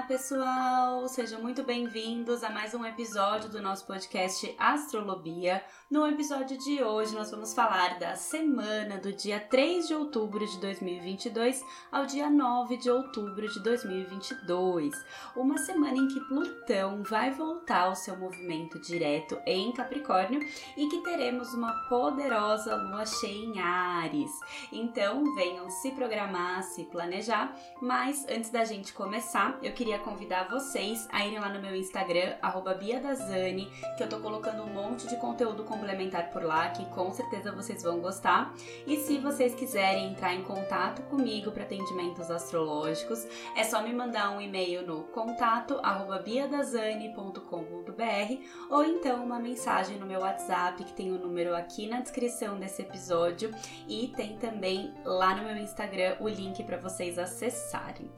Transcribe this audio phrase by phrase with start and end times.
[0.00, 1.08] Olá, pessoal!
[1.08, 5.62] Sejam muito bem-vindos a mais um episódio do nosso podcast Astrolobia.
[5.90, 10.58] No episódio de hoje, nós vamos falar da semana do dia 3 de outubro de
[10.58, 11.62] 2022
[11.92, 14.94] ao dia 9 de outubro de 2022.
[15.36, 20.40] Uma semana em que Plutão vai voltar ao seu movimento direto em Capricórnio
[20.76, 24.30] e que teremos uma poderosa lua cheia em Ares.
[24.72, 31.06] Então, venham se programar, se planejar, mas antes da gente começar, eu queria convidar vocês
[31.10, 32.34] a irem lá no meu Instagram,
[32.78, 37.52] BiaDazani, que eu tô colocando um monte de conteúdo complementar por lá, que com certeza
[37.52, 38.54] vocês vão gostar.
[38.86, 43.26] E se vocês quiserem entrar em contato comigo para atendimentos astrológicos,
[43.56, 45.80] é só me mandar um e-mail no contato
[46.24, 52.00] biadazani.com.br ou então uma mensagem no meu WhatsApp, que tem o um número aqui na
[52.00, 53.50] descrição desse episódio
[53.88, 58.10] e tem também lá no meu Instagram o link para vocês acessarem.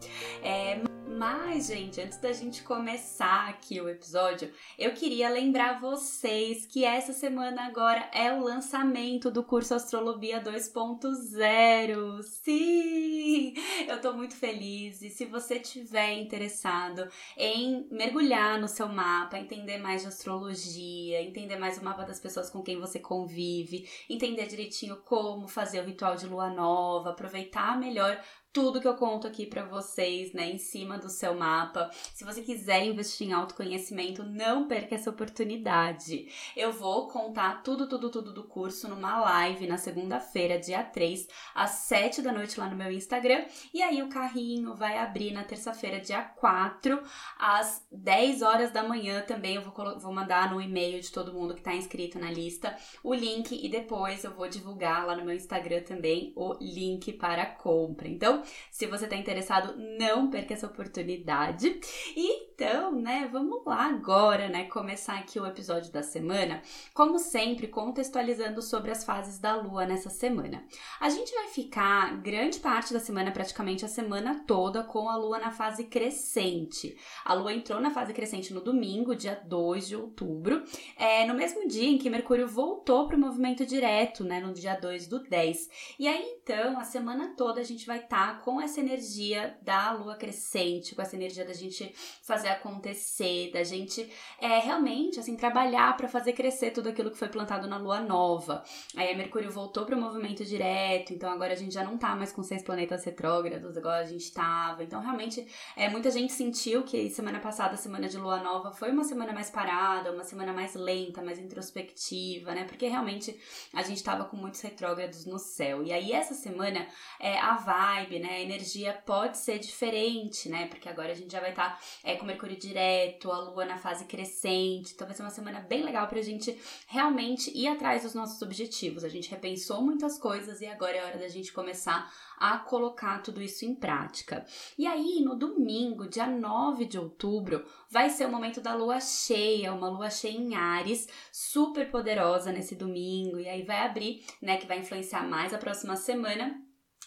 [0.42, 6.84] É, mas, gente, antes da gente começar aqui o episódio, eu queria lembrar vocês que
[6.84, 12.22] essa semana agora é o lançamento do curso Astrolobia 2.0.
[12.22, 13.54] Sim!
[13.86, 19.78] Eu tô muito feliz e se você tiver interessado em mergulhar no seu mapa, entender
[19.78, 24.96] mais de astrologia, entender mais o mapa das pessoas com quem você convive, entender direitinho
[25.04, 28.20] como fazer o ritual de lua nova, aproveitar melhor
[28.52, 31.90] tudo que eu conto aqui para vocês, né, em cima do seu mapa.
[32.12, 36.28] Se você quiser investir em autoconhecimento, não perca essa oportunidade.
[36.54, 41.70] Eu vou contar tudo, tudo, tudo do curso numa live na segunda-feira, dia 3, às
[41.70, 43.46] 7 da noite lá no meu Instagram.
[43.72, 47.02] E aí o carrinho vai abrir na terça-feira, dia 4,
[47.38, 49.56] às 10 horas da manhã também.
[49.56, 53.14] Eu vou, vou mandar no e-mail de todo mundo que tá inscrito na lista o
[53.14, 58.08] link e depois eu vou divulgar lá no meu Instagram também o link para compra.
[58.08, 61.80] Então, se você está interessado, não perca essa oportunidade.
[62.16, 66.62] Então, né, vamos lá agora, né, começar aqui o episódio da semana,
[66.94, 70.64] como sempre, contextualizando sobre as fases da lua nessa semana.
[71.00, 75.38] A gente vai ficar grande parte da semana, praticamente a semana toda, com a lua
[75.38, 76.96] na fase crescente.
[77.24, 80.62] A lua entrou na fase crescente no domingo, dia 2 de outubro,
[80.96, 84.74] é, no mesmo dia em que Mercúrio voltou para o movimento direto, né, no dia
[84.74, 85.68] 2 do 10.
[85.98, 89.92] E aí, então, a semana toda a gente vai estar tá com essa energia da
[89.92, 94.10] lua crescente, com essa energia da gente fazer acontecer, da gente
[94.40, 98.64] é, realmente assim trabalhar para fazer crescer tudo aquilo que foi plantado na lua nova.
[98.96, 102.14] Aí a Mercúrio voltou para o movimento direto, então agora a gente já não tá
[102.16, 104.82] mais com seis planetas retrógrados, agora a gente tava.
[104.82, 109.04] Então realmente é, muita gente sentiu que semana passada, semana de lua nova, foi uma
[109.04, 112.64] semana mais parada, uma semana mais lenta, mais introspectiva, né?
[112.64, 113.38] Porque realmente
[113.72, 115.82] a gente tava com muitos retrógrados no céu.
[115.82, 116.86] E aí essa semana
[117.20, 118.36] é a vibe, né?
[118.36, 120.66] A energia pode ser diferente, né?
[120.68, 123.76] Porque agora a gente já vai estar tá, é, com Mercúrio direto, a Lua na
[123.76, 124.92] fase crescente.
[124.94, 126.56] Então vai ser uma semana bem legal pra gente
[126.86, 129.04] realmente ir atrás dos nossos objetivos.
[129.04, 133.42] A gente repensou muitas coisas e agora é hora da gente começar a colocar tudo
[133.42, 134.44] isso em prática.
[134.78, 139.72] E aí, no domingo, dia 9 de outubro, vai ser o momento da lua cheia,
[139.72, 144.66] uma lua cheia em Ares, super poderosa nesse domingo, e aí vai abrir, né, que
[144.66, 146.60] vai influenciar mais a próxima semana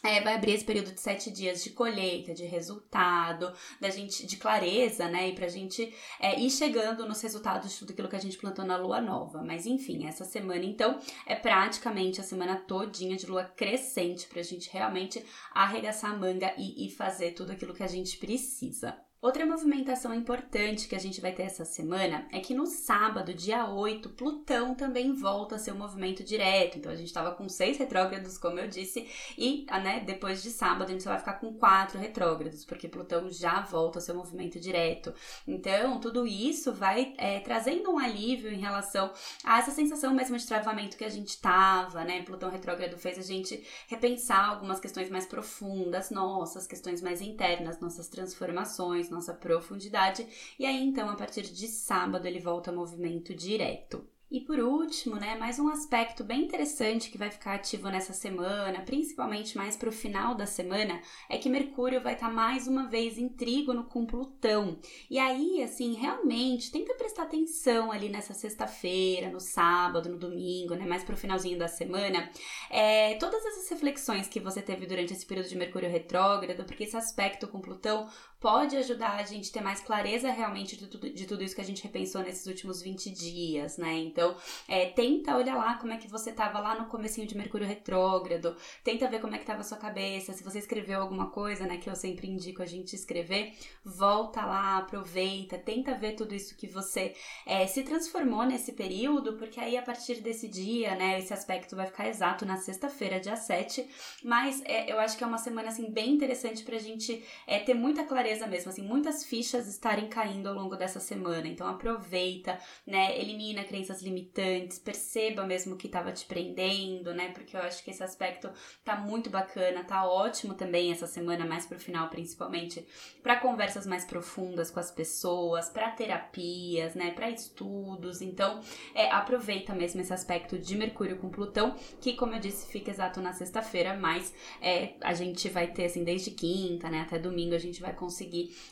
[0.05, 4.37] é, vai abrir esse período de sete dias de colheita, de resultado, da gente, de
[4.37, 5.29] clareza, né?
[5.29, 8.63] E pra gente é, ir chegando nos resultados de tudo aquilo que a gente plantou
[8.65, 9.43] na lua nova.
[9.43, 14.69] Mas enfim, essa semana, então, é praticamente a semana todinha de lua crescente pra gente
[14.71, 18.95] realmente arregaçar a manga e, e fazer tudo aquilo que a gente precisa.
[19.25, 23.67] Outra movimentação importante que a gente vai ter essa semana é que no sábado, dia
[23.67, 26.77] 8, Plutão também volta a seu movimento direto.
[26.77, 30.51] Então a gente estava com seis retrógrados, como eu disse, e ah, né, depois de
[30.51, 34.13] sábado a gente só vai ficar com quatro retrógrados, porque Plutão já volta ao seu
[34.13, 35.11] movimento direto.
[35.47, 39.11] Então, tudo isso vai é, trazendo um alívio em relação
[39.43, 42.21] a essa sensação mesmo de travamento que a gente tava, né?
[42.21, 48.07] Plutão retrógrado fez a gente repensar algumas questões mais profundas, nossas questões mais internas, nossas
[48.07, 50.27] transformações nossa profundidade.
[50.59, 54.07] E aí, então, a partir de sábado, ele volta ao movimento direto.
[54.29, 58.81] E por último, né, mais um aspecto bem interessante que vai ficar ativo nessa semana,
[58.81, 62.89] principalmente mais para o final da semana, é que Mercúrio vai estar tá mais uma
[62.89, 64.79] vez em trígono com Plutão.
[65.11, 70.85] E aí, assim, realmente tenta prestar atenção ali nessa sexta-feira, no sábado, no domingo, né,
[70.85, 72.29] mais para o finalzinho da semana,
[72.71, 76.97] é, todas essas reflexões que você teve durante esse período de Mercúrio retrógrado, porque esse
[76.97, 78.09] aspecto com Plutão
[78.45, 81.61] pode ajudar a gente a ter mais clareza realmente de tudo, de tudo isso que
[81.61, 83.97] a gente repensou nesses últimos 20 dias, né?
[83.97, 84.35] Então,
[84.67, 88.55] é, tenta olhar lá como é que você tava lá no comecinho de Mercúrio retrógrado,
[88.83, 91.77] tenta ver como é que tava a sua cabeça, se você escreveu alguma coisa, né,
[91.77, 93.51] que eu sempre indico a gente escrever,
[93.83, 97.15] volta lá, aproveita, tenta ver tudo isso que você
[97.47, 101.87] é, se transformou nesse período, porque aí a partir desse dia, né, esse aspecto vai
[101.87, 103.89] ficar exato na sexta-feira, dia 7,
[104.23, 107.73] mas é, eu acho que é uma semana, assim, bem interessante pra gente é, ter
[107.73, 113.19] muita clareza mesmo, assim, muitas fichas estarem caindo ao longo dessa semana, então aproveita, né,
[113.19, 118.03] elimina crenças limitantes, perceba mesmo que estava te prendendo, né, porque eu acho que esse
[118.03, 118.49] aspecto
[118.83, 122.85] tá muito bacana, tá ótimo também essa semana, mais pro final principalmente,
[123.23, 128.21] para conversas mais profundas com as pessoas, para terapias, né, para estudos.
[128.21, 128.61] Então,
[128.93, 133.21] é, aproveita mesmo esse aspecto de Mercúrio com Plutão, que como eu disse, fica exato
[133.21, 137.59] na sexta-feira, mas é, a gente vai ter assim desde quinta, né, até domingo a
[137.59, 138.24] gente vai conseguir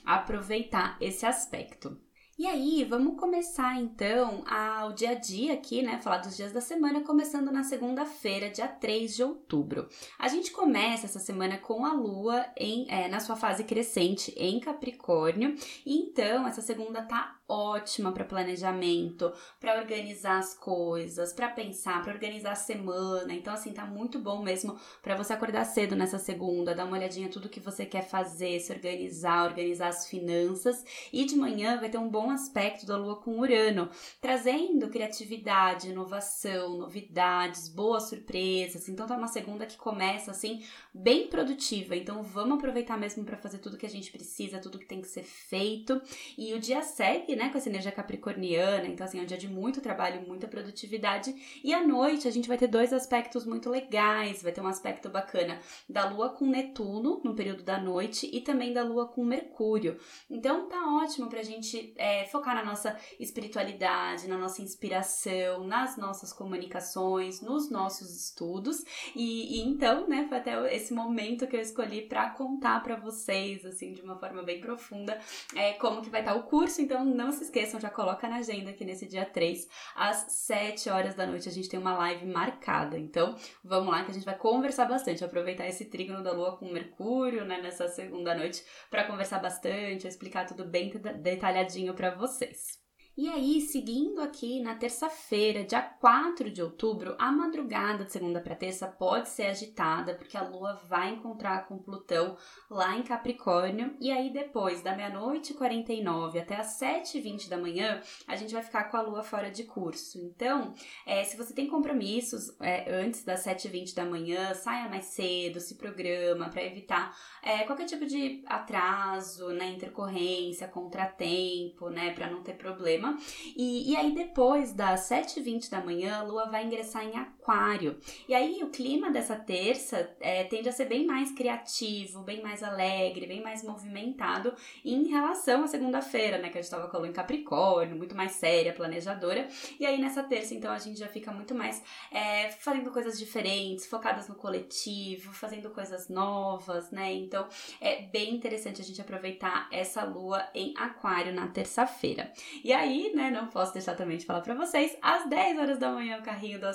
[0.05, 1.97] aproveitar esse aspecto.
[2.35, 5.99] E aí, vamos começar então ao dia a dia aqui, né?
[6.01, 9.87] Falar dos dias da semana, começando na segunda-feira, dia 3 de outubro.
[10.17, 14.59] A gente começa essa semana com a Lua em, é, na sua fase crescente em
[14.59, 22.01] Capricórnio, e então essa segunda tá ótima para planejamento, para organizar as coisas, para pensar,
[22.01, 23.33] para organizar a semana.
[23.33, 27.29] Então assim, tá muito bom mesmo para você acordar cedo nessa segunda, dar uma olhadinha
[27.29, 31.97] tudo que você quer fazer, se organizar, organizar as finanças e de manhã vai ter
[31.97, 33.89] um bom aspecto da lua com Urano,
[34.19, 38.89] trazendo criatividade, inovação, novidades, boas surpresas.
[38.89, 40.63] Então tá uma segunda que começa assim
[40.93, 41.95] bem produtiva.
[41.95, 45.07] Então vamos aproveitar mesmo para fazer tudo que a gente precisa, tudo que tem que
[45.07, 46.01] ser feito.
[46.37, 49.47] E o dia segue né, com essa energia capricorniana, então assim, é um dia de
[49.47, 51.33] muito trabalho, muita produtividade.
[51.63, 55.09] E à noite a gente vai ter dois aspectos muito legais, vai ter um aspecto
[55.09, 59.97] bacana da Lua com Netuno no período da noite e também da Lua com Mercúrio.
[60.29, 66.33] Então tá ótimo pra gente é, focar na nossa espiritualidade, na nossa inspiração, nas nossas
[66.33, 68.83] comunicações, nos nossos estudos.
[69.15, 73.65] E, e então, né, foi até esse momento que eu escolhi para contar para vocês,
[73.65, 75.19] assim, de uma forma bem profunda,
[75.55, 76.81] é, como que vai estar tá o curso.
[76.81, 81.15] Então, não se esqueçam, já coloca na agenda que nesse dia 3, às 7 horas
[81.15, 82.97] da noite, a gente tem uma live marcada.
[82.97, 86.71] Então, vamos lá que a gente vai conversar bastante, aproveitar esse trígono da Lua com
[86.71, 90.91] Mercúrio, né, nessa segunda noite, para conversar bastante, explicar tudo bem
[91.21, 92.82] detalhadinho para vocês.
[93.15, 98.55] E aí, seguindo aqui na terça-feira, dia 4 de outubro, a madrugada de segunda para
[98.55, 102.35] terça pode ser agitada, porque a lua vai encontrar com Plutão
[102.67, 103.95] lá em Capricórnio.
[104.01, 108.85] E aí, depois da meia-noite 49 até as 7h20 da manhã, a gente vai ficar
[108.85, 110.17] com a lua fora de curso.
[110.17, 110.73] Então,
[111.05, 115.75] é, se você tem compromissos é, antes das 7h20 da manhã, saia mais cedo, se
[115.75, 122.53] programa para evitar é, qualquer tipo de atraso, né, intercorrência, contratempo, né, para não ter
[122.53, 123.17] problema problema.
[123.55, 127.97] E, e aí, depois das 7h20 da manhã, a lua vai ingressar em Aquário.
[128.27, 132.63] E aí, o clima dessa terça é, tende a ser bem mais criativo, bem mais
[132.63, 134.53] alegre, bem mais movimentado
[134.83, 136.49] em relação à segunda-feira, né?
[136.49, 139.47] Que a gente estava lua em Capricórnio, muito mais séria, planejadora.
[139.77, 143.85] E aí, nessa terça, então, a gente já fica muito mais é, fazendo coisas diferentes,
[143.85, 147.11] focadas no coletivo, fazendo coisas novas, né?
[147.13, 147.47] Então,
[147.81, 152.31] é bem interessante a gente aproveitar essa lua em Aquário na terça-feira.
[152.63, 155.91] E aí, né, não posso deixar também de falar para vocês, às 10 horas da
[155.91, 156.67] manhã o carrinho do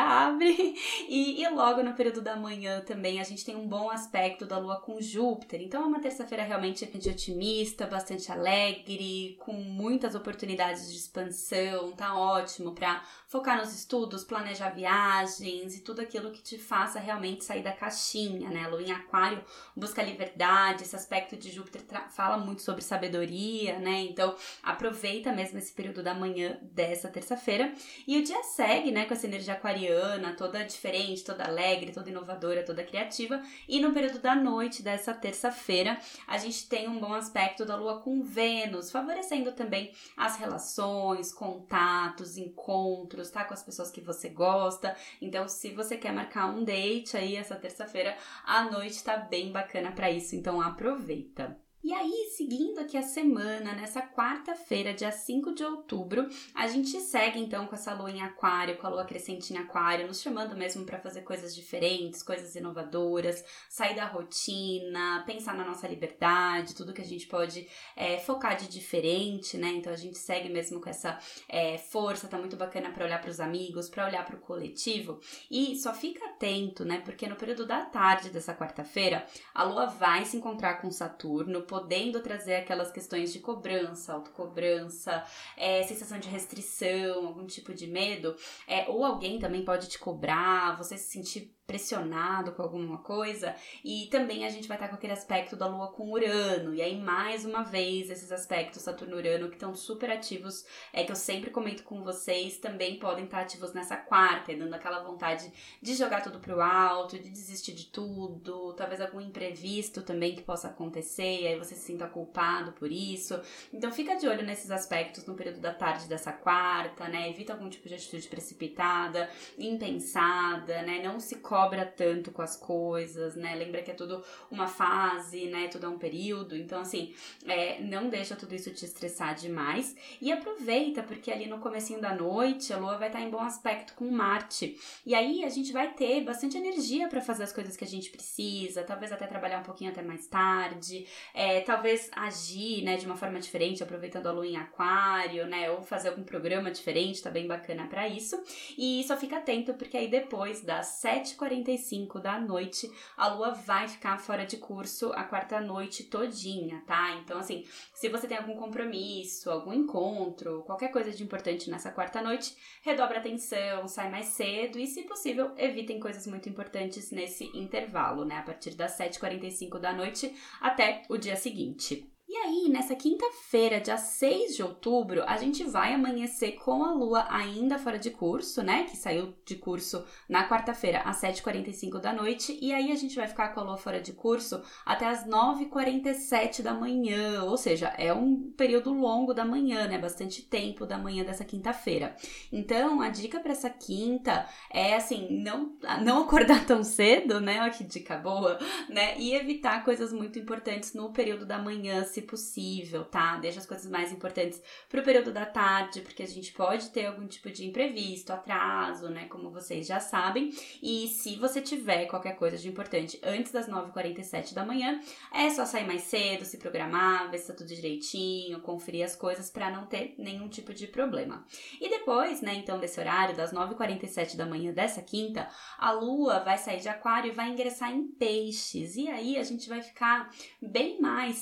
[0.00, 0.74] Abre
[1.08, 4.58] e, e logo no período da manhã também a gente tem um bom aspecto da
[4.58, 5.60] Lua com Júpiter.
[5.60, 12.18] Então é uma terça-feira realmente de otimista, bastante alegre, com muitas oportunidades de expansão, tá
[12.18, 17.62] ótimo para focar nos estudos, planejar viagens e tudo aquilo que te faça realmente sair
[17.62, 18.66] da caixinha, né?
[18.66, 19.44] Lua em Aquário
[19.76, 24.00] busca liberdade, esse aspecto de Júpiter fala muito sobre sabedoria, né?
[24.00, 24.34] Então
[24.64, 27.72] aproveita mesmo esse período da manhã dessa terça-feira.
[28.04, 32.64] E o dia segue, né, com essa energia aquariana, toda diferente, toda alegre, toda inovadora,
[32.64, 33.40] toda criativa.
[33.68, 38.00] E no período da noite dessa terça-feira, a gente tem um bom aspecto da lua
[38.00, 43.44] com Vênus, favorecendo também as relações, contatos, encontros, tá?
[43.44, 44.96] Com as pessoas que você gosta.
[45.20, 49.90] Então, se você quer marcar um date aí essa terça-feira, a noite tá bem bacana
[49.90, 51.58] para isso, então aproveita.
[51.82, 57.40] E aí, seguindo aqui a semana, nessa quarta-feira, dia 5 de outubro, a gente segue
[57.40, 60.84] então com essa lua em aquário, com a lua crescente em aquário, nos chamando mesmo
[60.84, 67.00] para fazer coisas diferentes, coisas inovadoras, sair da rotina, pensar na nossa liberdade, tudo que
[67.00, 69.68] a gente pode é, focar de diferente, né?
[69.68, 71.18] Então a gente segue mesmo com essa
[71.48, 75.18] é, força, tá muito bacana para olhar para os amigos, para olhar para o coletivo.
[75.50, 77.00] E só fica atento, né?
[77.02, 82.20] Porque no período da tarde dessa quarta-feira, a lua vai se encontrar com Saturno podendo
[82.20, 85.24] trazer aquelas questões de cobrança, autocobrança,
[85.56, 88.34] é, sensação de restrição, algum tipo de medo,
[88.66, 93.54] é, ou alguém também pode te cobrar, você se sentir pressionado com alguma coisa.
[93.84, 96.74] E também a gente vai estar com aquele aspecto da Lua com Urano.
[96.74, 101.16] E aí, mais uma vez, esses aspectos Saturno-Urano que estão super ativos, é que eu
[101.16, 106.22] sempre comento com vocês, também podem estar ativos nessa quarta, dando aquela vontade de jogar
[106.22, 111.46] tudo pro alto, de desistir de tudo, talvez algum imprevisto também que possa acontecer, e
[111.46, 113.40] aí você se sinta culpado por isso.
[113.72, 117.30] Então fica de olho nesses aspectos no período da tarde dessa quarta, né?
[117.30, 121.00] Evita algum tipo de atitude precipitada, impensada, né?
[121.02, 123.54] Não se cobra tanto com as coisas, né?
[123.54, 125.68] Lembra que é tudo uma fase, né?
[125.68, 126.56] Tudo é um período.
[126.56, 127.14] Então, assim,
[127.46, 129.94] é, não deixa tudo isso te estressar demais.
[130.22, 133.92] E aproveita, porque ali no comecinho da noite, a Lua vai estar em bom aspecto
[133.94, 134.78] com Marte.
[135.04, 138.10] E aí a gente vai ter bastante energia para fazer as coisas que a gente
[138.10, 143.16] precisa, talvez até trabalhar um pouquinho até mais tarde, é, talvez agir, né, de uma
[143.16, 145.70] forma diferente, aproveitando a Lua em aquário, né?
[145.70, 148.42] Ou fazer algum programa diferente, tá bem bacana para isso.
[148.78, 153.88] E só fica atento, porque aí depois das 7h40 45 da noite, a lua vai
[153.88, 157.16] ficar fora de curso a quarta noite todinha, tá?
[157.16, 162.22] Então, assim, se você tem algum compromisso, algum encontro, qualquer coisa de importante nessa quarta
[162.22, 167.44] noite, redobra a atenção, sai mais cedo e, se possível, evitem coisas muito importantes nesse
[167.56, 168.36] intervalo, né?
[168.36, 172.08] A partir das 7h45 da noite até o dia seguinte.
[172.32, 177.26] E aí, nessa quinta-feira, dia 6 de outubro, a gente vai amanhecer com a lua
[177.28, 178.84] ainda fora de curso, né?
[178.84, 182.56] Que saiu de curso na quarta-feira às 7h45 da noite.
[182.62, 186.62] E aí a gente vai ficar com a lua fora de curso até as 9h47
[186.62, 187.42] da manhã.
[187.42, 189.98] Ou seja, é um período longo da manhã, né?
[189.98, 192.14] Bastante tempo da manhã dessa quinta-feira.
[192.52, 197.60] Então, a dica para essa quinta é assim, não, não acordar tão cedo, né?
[197.60, 198.56] Olha que dica boa,
[198.88, 199.18] né?
[199.18, 203.36] E evitar coisas muito importantes no período da manhã, se se possível, tá?
[203.38, 207.26] Deixa as coisas mais importantes pro período da tarde, porque a gente pode ter algum
[207.26, 209.26] tipo de imprevisto, atraso, né?
[209.26, 210.50] Como vocês já sabem.
[210.82, 215.00] E se você tiver qualquer coisa de importante antes das 9h47 da manhã,
[215.32, 219.50] é só sair mais cedo, se programar, ver se tá tudo direitinho, conferir as coisas
[219.50, 221.44] para não ter nenhum tipo de problema.
[221.80, 225.48] E depois, né, então, desse horário, das 9h47 da manhã dessa quinta,
[225.78, 228.96] a lua vai sair de aquário e vai ingressar em peixes.
[228.96, 231.36] E aí a gente vai ficar bem mais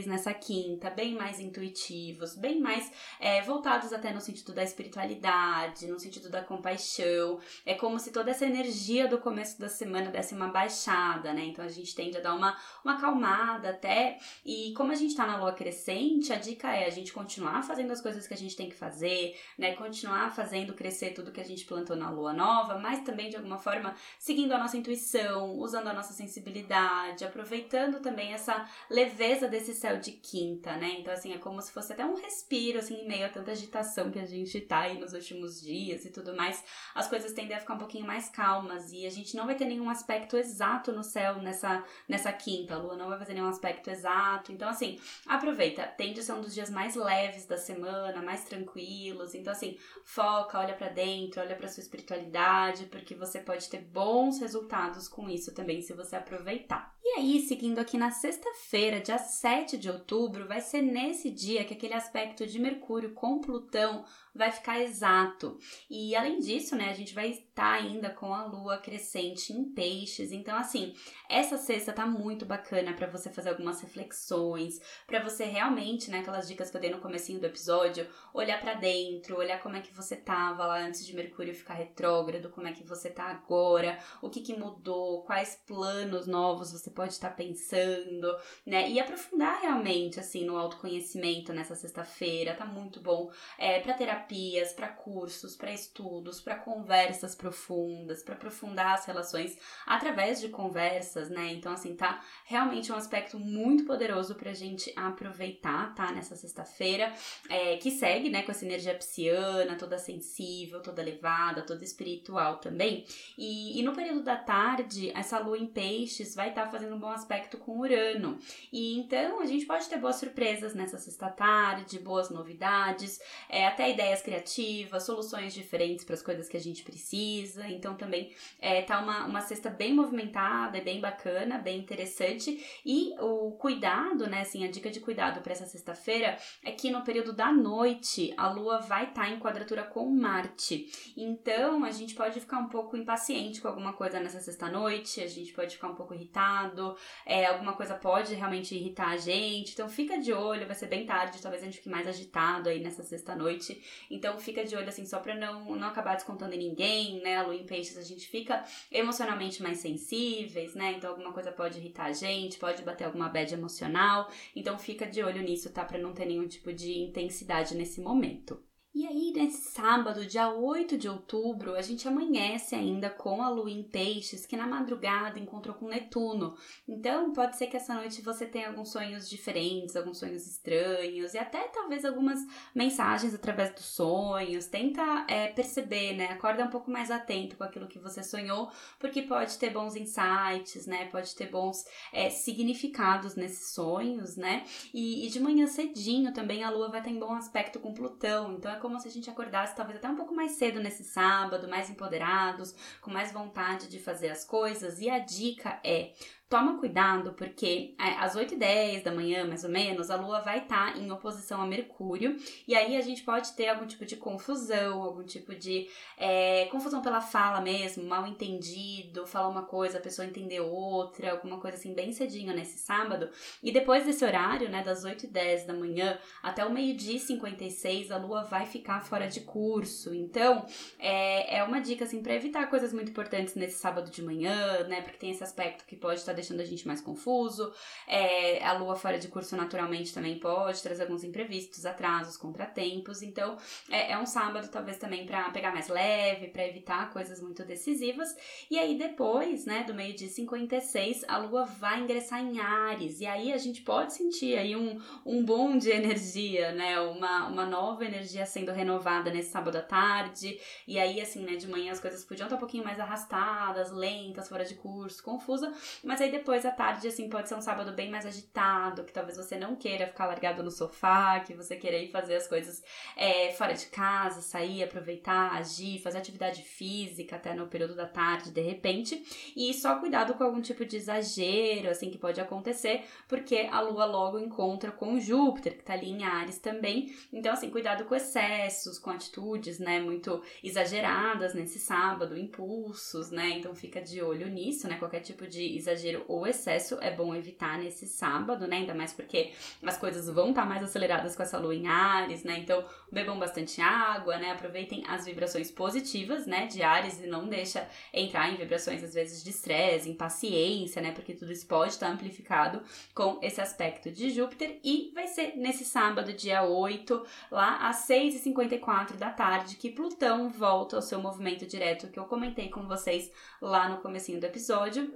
[0.00, 5.86] sensíveis nessa quinta, bem mais intuitivos, bem mais é, voltados até no sentido da espiritualidade,
[5.86, 7.38] no sentido da compaixão.
[7.66, 11.44] É como se toda essa energia do começo da semana desse uma baixada, né?
[11.44, 14.18] Então a gente tende a dar uma, uma acalmada até.
[14.44, 17.92] E como a gente tá na lua crescente, a dica é a gente continuar fazendo
[17.92, 19.74] as coisas que a gente tem que fazer, né?
[19.74, 23.58] Continuar fazendo crescer tudo que a gente plantou na lua nova, mas também de alguma
[23.58, 29.89] forma seguindo a nossa intuição, usando a nossa sensibilidade, aproveitando também essa leveza desse céu
[29.98, 30.96] de quinta, né?
[30.98, 34.10] Então, assim, é como se fosse até um respiro, assim, em meio a tanta agitação
[34.10, 36.62] que a gente tá aí nos últimos dias e tudo mais.
[36.94, 39.64] As coisas tendem a ficar um pouquinho mais calmas e a gente não vai ter
[39.64, 42.74] nenhum aspecto exato no céu nessa, nessa quinta.
[42.74, 44.52] A lua não vai fazer nenhum aspecto exato.
[44.52, 45.86] Então, assim, aproveita.
[45.86, 49.34] Tende a ser um dos dias mais leves da semana, mais tranquilos.
[49.34, 54.40] Então, assim, foca, olha para dentro, olha para sua espiritualidade, porque você pode ter bons
[54.40, 56.94] resultados com isso também se você aproveitar.
[57.12, 61.74] E aí, seguindo aqui na sexta-feira, dia 7 de outubro, vai ser nesse dia que
[61.74, 65.58] aquele aspecto de Mercúrio com Plutão vai ficar exato.
[65.88, 70.32] E além disso, né, a gente vai estar ainda com a lua crescente em peixes.
[70.32, 70.94] Então, assim,
[71.28, 76.48] essa sexta tá muito bacana para você fazer algumas reflexões, para você realmente, né, aquelas
[76.48, 79.94] dicas que eu dei no comecinho do episódio, olhar para dentro, olhar como é que
[79.94, 84.30] você tava lá antes de Mercúrio ficar retrógrado, como é que você tá agora, o
[84.30, 88.88] que que mudou, quais planos novos você pode estar pensando, né?
[88.88, 93.30] E aprofundar realmente, assim, no autoconhecimento nessa sexta-feira, tá muito bom.
[93.58, 99.56] É, pra terapia terapias, para cursos, para estudos, para conversas profundas, para aprofundar as relações
[99.86, 101.52] através de conversas, né?
[101.52, 106.12] Então, assim, tá realmente um aspecto muito poderoso pra gente aproveitar, tá?
[106.12, 107.12] Nessa sexta-feira,
[107.48, 113.04] é, que segue, né, com essa energia pisciana, toda sensível, toda elevada, toda espiritual também.
[113.38, 117.00] E, e no período da tarde, essa lua em peixes vai estar tá fazendo um
[117.00, 118.38] bom aspecto com Urano.
[118.72, 123.88] E então a gente pode ter boas surpresas nessa sexta-tarde, boas novidades, é, até a
[123.88, 127.66] ideia ideias criativas, soluções diferentes para as coisas que a gente precisa.
[127.68, 132.64] Então também é, tá uma, uma cesta bem movimentada, é bem bacana, bem interessante.
[132.84, 137.02] E o cuidado, né, assim, a dica de cuidado para essa sexta-feira é que no
[137.02, 141.12] período da noite a lua vai estar tá em quadratura com Marte.
[141.16, 145.52] Então a gente pode ficar um pouco impaciente com alguma coisa nessa sexta-noite, a gente
[145.52, 149.72] pode ficar um pouco irritado, é, alguma coisa pode realmente irritar a gente.
[149.72, 152.80] Então fica de olho, vai ser bem tarde, talvez a gente fique mais agitado aí
[152.80, 153.80] nessa sexta-noite.
[154.10, 157.36] Então fica de olho assim, só pra não, não acabar descontando em ninguém, né?
[157.36, 160.92] A lua em peixes a gente fica emocionalmente mais sensíveis, né?
[160.92, 164.30] Então alguma coisa pode irritar a gente, pode bater alguma bad emocional.
[164.54, 165.84] Então fica de olho nisso, tá?
[165.84, 168.62] Pra não ter nenhum tipo de intensidade nesse momento.
[168.92, 173.70] E aí, nesse sábado, dia 8 de outubro, a gente amanhece ainda com a lua
[173.70, 176.56] em peixes, que na madrugada encontrou com Netuno.
[176.88, 181.38] Então, pode ser que essa noite você tenha alguns sonhos diferentes, alguns sonhos estranhos, e
[181.38, 182.40] até talvez algumas
[182.74, 184.66] mensagens através dos sonhos.
[184.66, 186.26] Tenta é, perceber, né?
[186.26, 190.88] Acorda um pouco mais atento com aquilo que você sonhou, porque pode ter bons insights,
[190.88, 191.04] né?
[191.06, 194.64] Pode ter bons é, significados nesses sonhos, né?
[194.92, 198.54] E, e de manhã cedinho também a lua vai estar em bom aspecto com Plutão,
[198.54, 201.68] então é como se a gente acordasse talvez até um pouco mais cedo nesse sábado,
[201.68, 205.00] mais empoderados, com mais vontade de fazer as coisas.
[205.00, 206.12] E a dica é
[206.50, 210.40] toma cuidado porque é, às 8 e 10 da manhã, mais ou menos, a Lua
[210.40, 214.04] vai estar tá em oposição a Mercúrio e aí a gente pode ter algum tipo
[214.04, 215.88] de confusão, algum tipo de
[216.18, 221.60] é, confusão pela fala mesmo, mal entendido, falar uma coisa, a pessoa entender outra, alguma
[221.60, 223.30] coisa assim bem cedinho nesse sábado.
[223.62, 227.20] E depois desse horário, né, das 8 e 10 da manhã até o meio-dia e
[227.20, 230.12] 56, a Lua vai ficar fora de curso.
[230.12, 230.66] Então,
[230.98, 235.00] é, é uma dica assim para evitar coisas muito importantes nesse sábado de manhã, né,
[235.00, 237.72] porque tem esse aspecto que pode estar deixando a gente mais confuso.
[238.06, 243.22] É, a lua fora de curso naturalmente também pode trazer alguns imprevistos, atrasos, contratempos.
[243.22, 243.56] Então,
[243.88, 248.28] é, é um sábado talvez também para pegar mais leve, para evitar coisas muito decisivas.
[248.70, 253.20] E aí depois, né, do meio-dia 56, a lua vai ingressar em Ares.
[253.20, 257.66] E aí a gente pode sentir aí um, um boom de energia, né, uma, uma
[257.66, 260.58] nova energia sendo renovada nesse sábado à tarde.
[260.86, 264.48] E aí, assim, né, de manhã as coisas podiam estar um pouquinho mais arrastadas, lentas,
[264.48, 265.72] fora de curso, confusa.
[266.02, 269.12] Mas aí aí depois à tarde, assim, pode ser um sábado bem mais agitado, que
[269.12, 272.82] talvez você não queira ficar largado no sofá, que você queira ir fazer as coisas
[273.16, 278.50] é, fora de casa, sair, aproveitar, agir, fazer atividade física até no período da tarde,
[278.50, 279.22] de repente.
[279.56, 284.04] E só cuidado com algum tipo de exagero, assim, que pode acontecer, porque a lua
[284.04, 287.14] logo encontra com Júpiter, que tá ali em Ares também.
[287.32, 293.50] Então, assim, cuidado com excessos, com atitudes, né, muito exageradas nesse sábado, impulsos, né?
[293.50, 294.96] Então fica de olho nisso, né?
[294.96, 298.78] Qualquer tipo de exagero ou excesso é bom evitar nesse sábado, né?
[298.78, 299.52] Ainda mais porque
[299.84, 302.58] as coisas vão estar tá mais aceleradas com essa lua em Ares, né?
[302.58, 304.52] Então, bebam bastante água, né?
[304.52, 306.66] Aproveitem as vibrações positivas, né?
[306.66, 311.12] De Ares e não deixa entrar em vibrações, às vezes, de estresse, impaciência, né?
[311.12, 312.82] Porque tudo isso pode estar amplificado
[313.14, 314.78] com esse aspecto de Júpiter.
[314.84, 320.96] E vai ser nesse sábado, dia 8, lá às 6h54 da tarde, que Plutão volta
[320.96, 323.30] ao seu movimento direto que eu comentei com vocês
[323.60, 325.12] lá no comecinho do episódio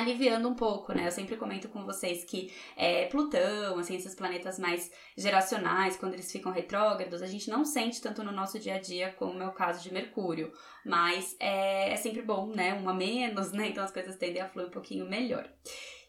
[0.00, 1.06] aliviando um pouco, né?
[1.06, 6.30] Eu sempre comento com vocês que é, Plutão, assim, esses planetas mais geracionais, quando eles
[6.30, 9.52] ficam retrógrados, a gente não sente tanto no nosso dia a dia como é o
[9.52, 10.52] caso de Mercúrio.
[10.84, 12.74] Mas é, é sempre bom, né?
[12.74, 13.68] Um a menos, né?
[13.68, 15.48] Então as coisas tendem a fluir um pouquinho melhor.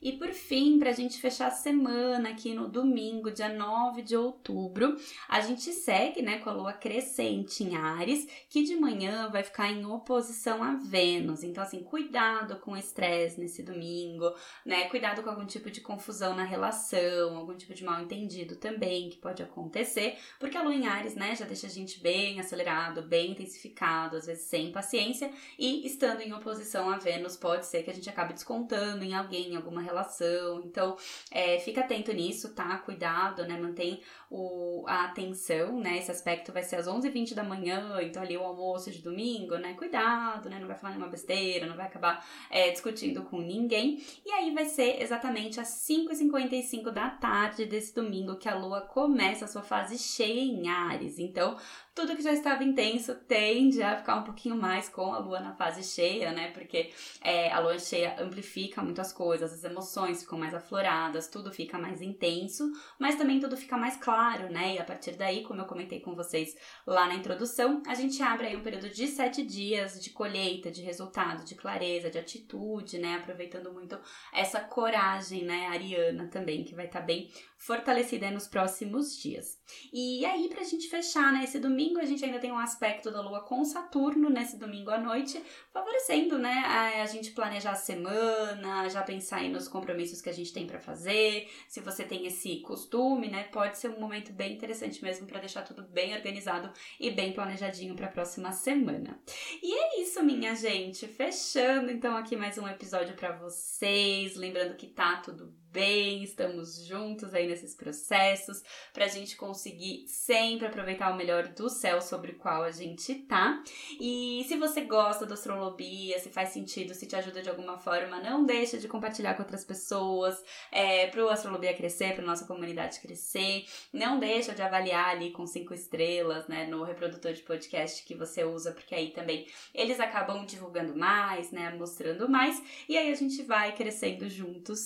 [0.01, 4.15] E por fim, para a gente fechar a semana aqui no domingo, dia 9 de
[4.15, 4.95] outubro,
[5.27, 9.71] a gente segue né, com a lua crescente em Ares, que de manhã vai ficar
[9.71, 11.43] em oposição a Vênus.
[11.43, 14.33] Então, assim, cuidado com o estresse nesse domingo,
[14.65, 14.87] né?
[14.89, 19.17] Cuidado com algum tipo de confusão na relação, algum tipo de mal entendido também que
[19.17, 23.31] pode acontecer, porque a lua em Ares, né, já deixa a gente bem acelerado, bem
[23.31, 27.93] intensificado, às vezes sem paciência, e estando em oposição a Vênus, pode ser que a
[27.93, 30.61] gente acabe descontando em alguém, em alguma relação.
[30.65, 30.95] Então,
[31.31, 32.77] é, fica atento nisso, tá?
[32.79, 33.57] Cuidado, né?
[33.59, 35.97] Mantém o, a atenção, né?
[35.97, 39.73] Esse aspecto vai ser às 11h20 da manhã, então ali o almoço de domingo, né?
[39.73, 40.59] Cuidado, né?
[40.59, 44.03] Não vai falar nenhuma besteira, não vai acabar é, discutindo com ninguém.
[44.25, 49.45] E aí vai ser exatamente às 5h55 da tarde desse domingo que a lua começa
[49.45, 51.19] a sua fase cheia em Ares.
[51.19, 51.57] Então,
[51.97, 55.55] tudo que já estava intenso tende a ficar um pouquinho mais com a lua na
[55.55, 56.51] fase cheia, né?
[56.51, 56.91] Porque
[57.23, 61.99] é, a lua cheia amplifica muitas coisas, as emoções ficam mais afloradas, tudo fica mais
[61.99, 64.75] intenso, mas também tudo fica mais claro, né?
[64.75, 66.55] E a partir daí, como eu comentei com vocês
[66.85, 70.83] lá na introdução, a gente abre aí um período de sete dias de colheita, de
[70.83, 73.15] resultado, de clareza, de atitude, né?
[73.15, 73.99] Aproveitando muito
[74.31, 79.57] essa coragem, né, ariana também, que vai estar tá bem fortalecida nos próximos dias.
[79.91, 83.09] E aí, pra gente fechar, né, esse domingo domingo a gente ainda tem um aspecto
[83.11, 87.75] da Lua com Saturno nesse domingo à noite, favorecendo, né, a, a gente planejar a
[87.75, 91.49] semana, já pensar aí nos compromissos que a gente tem para fazer.
[91.67, 95.63] Se você tem esse costume, né, pode ser um momento bem interessante mesmo para deixar
[95.63, 99.19] tudo bem organizado e bem planejadinho para a próxima semana.
[99.61, 101.07] E é isso, minha gente.
[101.07, 107.33] Fechando então aqui mais um episódio para vocês, lembrando que tá tudo bem, estamos juntos
[107.33, 112.37] aí nesses processos para a gente conseguir sempre aproveitar o melhor do céu sobre o
[112.37, 113.61] qual a gente tá.
[113.99, 118.19] E se você gosta da astrologia, se faz sentido, se te ajuda de alguma forma,
[118.19, 122.99] não deixa de compartilhar com outras pessoas, é, para o astrologia crescer, para nossa comunidade
[122.99, 123.65] crescer.
[123.91, 128.43] Não deixa de avaliar ali com cinco estrelas, né, no reprodutor de podcast que você
[128.43, 133.43] usa, porque aí também eles acabam divulgando mais, né, mostrando mais, e aí a gente
[133.43, 134.79] vai crescendo juntos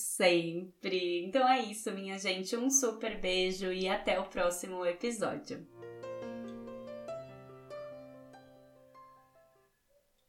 [0.84, 2.56] Então é isso, minha gente.
[2.56, 5.65] Um super beijo e até o próximo episódio.